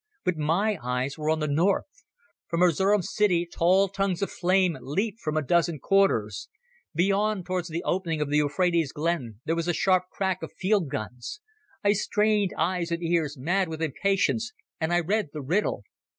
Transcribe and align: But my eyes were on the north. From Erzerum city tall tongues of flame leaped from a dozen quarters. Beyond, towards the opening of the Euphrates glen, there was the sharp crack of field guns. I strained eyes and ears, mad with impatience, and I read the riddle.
But 0.25 0.35
my 0.35 0.79
eyes 0.81 1.15
were 1.15 1.29
on 1.29 1.41
the 1.41 1.47
north. 1.47 2.07
From 2.47 2.63
Erzerum 2.63 3.03
city 3.03 3.45
tall 3.45 3.87
tongues 3.87 4.23
of 4.23 4.31
flame 4.31 4.75
leaped 4.81 5.19
from 5.19 5.37
a 5.37 5.43
dozen 5.43 5.77
quarters. 5.77 6.49
Beyond, 6.95 7.45
towards 7.45 7.67
the 7.67 7.83
opening 7.83 8.19
of 8.19 8.31
the 8.31 8.37
Euphrates 8.37 8.91
glen, 8.93 9.41
there 9.45 9.55
was 9.55 9.67
the 9.67 9.75
sharp 9.75 10.05
crack 10.11 10.41
of 10.41 10.53
field 10.57 10.89
guns. 10.89 11.39
I 11.83 11.93
strained 11.93 12.51
eyes 12.57 12.89
and 12.89 13.03
ears, 13.03 13.37
mad 13.37 13.69
with 13.69 13.83
impatience, 13.83 14.53
and 14.79 14.91
I 14.91 15.01
read 15.01 15.29
the 15.33 15.41
riddle. 15.43 15.83